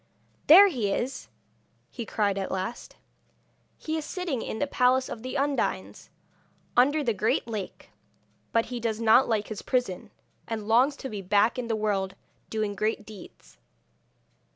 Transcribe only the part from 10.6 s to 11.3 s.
longs to be